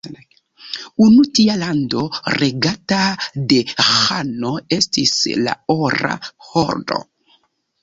Unu 1.07 1.19
tia 1.39 1.57
lando 1.63 2.01
regata 2.37 3.03
de 3.53 3.61
ĥano 3.99 4.55
estis 4.81 5.15
la 5.45 5.57
Ora 5.79 6.19
Hordo. 6.51 7.01